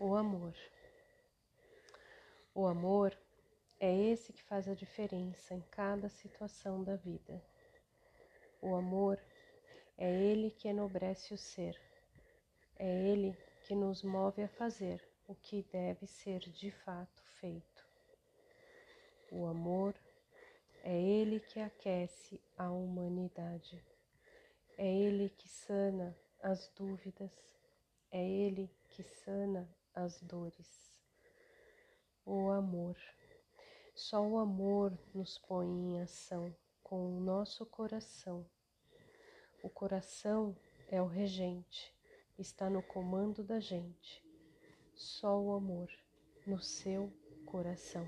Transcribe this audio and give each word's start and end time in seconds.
o 0.00 0.16
amor. 0.16 0.56
O 2.54 2.66
amor 2.66 3.14
é 3.78 3.94
esse 3.94 4.32
que 4.32 4.42
faz 4.42 4.66
a 4.66 4.72
diferença 4.72 5.54
em 5.54 5.60
cada 5.70 6.08
situação 6.08 6.82
da 6.82 6.96
vida. 6.96 7.44
O 8.62 8.74
amor 8.74 9.22
é 9.98 10.10
ele 10.10 10.50
que 10.50 10.68
enobrece 10.68 11.34
o 11.34 11.36
ser. 11.36 11.78
É 12.78 12.88
ele 13.10 13.36
que 13.66 13.74
nos 13.74 14.02
move 14.02 14.42
a 14.42 14.48
fazer 14.48 15.06
o 15.28 15.34
que 15.34 15.62
deve 15.64 16.06
ser 16.06 16.40
de 16.40 16.70
fato 16.70 17.22
feito. 17.38 17.86
O 19.30 19.44
amor 19.44 19.94
é 20.82 20.98
ele 20.98 21.40
que 21.40 21.60
aquece 21.60 22.40
a 22.56 22.70
humanidade. 22.70 23.84
É 24.78 24.90
ele 24.90 25.28
que 25.28 25.46
sana 25.46 26.16
as 26.42 26.70
dúvidas. 26.70 27.32
É 28.10 28.26
ele 28.26 28.74
que 28.88 29.02
sana 29.02 29.68
as 29.94 30.20
dores. 30.22 30.92
O 32.24 32.50
amor. 32.50 32.96
Só 33.94 34.22
o 34.22 34.38
amor 34.38 34.96
nos 35.14 35.38
põe 35.38 35.66
em 35.68 36.00
ação 36.00 36.54
com 36.82 37.16
o 37.16 37.20
nosso 37.20 37.66
coração. 37.66 38.46
O 39.62 39.68
coração 39.68 40.56
é 40.88 41.02
o 41.02 41.06
regente, 41.06 41.94
está 42.38 42.70
no 42.70 42.82
comando 42.82 43.44
da 43.44 43.60
gente. 43.60 44.24
Só 44.94 45.40
o 45.40 45.52
amor 45.52 45.88
no 46.46 46.60
seu 46.60 47.12
coração. 47.44 48.06